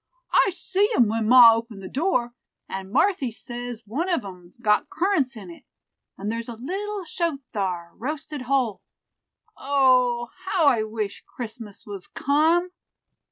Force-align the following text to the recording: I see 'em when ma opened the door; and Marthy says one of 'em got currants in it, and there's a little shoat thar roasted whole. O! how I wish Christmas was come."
I 0.33 0.49
see 0.51 0.89
'em 0.95 1.07
when 1.09 1.27
ma 1.27 1.53
opened 1.53 1.83
the 1.83 1.87
door; 1.87 2.33
and 2.67 2.89
Marthy 2.91 3.29
says 3.29 3.83
one 3.85 4.09
of 4.09 4.25
'em 4.25 4.55
got 4.59 4.89
currants 4.89 5.37
in 5.37 5.51
it, 5.51 5.63
and 6.17 6.31
there's 6.31 6.49
a 6.49 6.55
little 6.55 7.03
shoat 7.05 7.41
thar 7.53 7.91
roasted 7.93 8.41
whole. 8.49 8.81
O! 9.55 10.31
how 10.45 10.65
I 10.65 10.81
wish 10.81 11.23
Christmas 11.27 11.85
was 11.85 12.07
come." 12.07 12.71